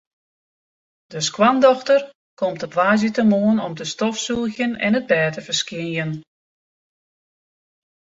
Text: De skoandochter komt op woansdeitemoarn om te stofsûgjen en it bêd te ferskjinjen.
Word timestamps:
De 1.05 1.21
skoandochter 1.27 2.09
komt 2.41 2.63
op 2.63 2.73
woansdeitemoarn 2.73 3.59
om 3.67 3.73
te 3.79 3.83
stofsûgjen 3.93 4.73
en 4.85 4.95
it 4.99 5.07
bêd 5.11 5.31
te 5.35 5.41
ferskjinjen. 5.47 6.11